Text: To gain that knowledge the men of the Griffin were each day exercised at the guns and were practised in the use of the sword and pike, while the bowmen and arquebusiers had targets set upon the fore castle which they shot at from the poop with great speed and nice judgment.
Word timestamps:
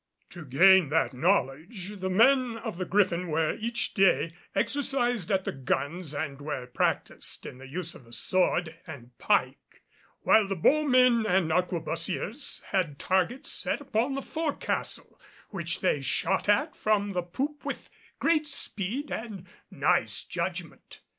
To 0.31 0.43
gain 0.43 0.89
that 0.89 1.13
knowledge 1.13 1.99
the 1.99 2.09
men 2.09 2.57
of 2.57 2.79
the 2.79 2.85
Griffin 2.85 3.27
were 3.27 3.53
each 3.59 3.93
day 3.93 4.33
exercised 4.55 5.29
at 5.31 5.45
the 5.45 5.51
guns 5.51 6.15
and 6.15 6.41
were 6.41 6.65
practised 6.65 7.45
in 7.45 7.59
the 7.59 7.67
use 7.67 7.93
of 7.93 8.05
the 8.05 8.11
sword 8.11 8.75
and 8.87 9.15
pike, 9.19 9.83
while 10.21 10.47
the 10.47 10.55
bowmen 10.55 11.27
and 11.27 11.51
arquebusiers 11.51 12.63
had 12.71 12.97
targets 12.97 13.51
set 13.51 13.79
upon 13.79 14.15
the 14.15 14.23
fore 14.23 14.55
castle 14.55 15.21
which 15.51 15.81
they 15.81 16.01
shot 16.01 16.49
at 16.49 16.75
from 16.75 17.11
the 17.13 17.21
poop 17.21 17.63
with 17.63 17.91
great 18.17 18.47
speed 18.47 19.11
and 19.11 19.45
nice 19.69 20.23
judgment. 20.23 21.01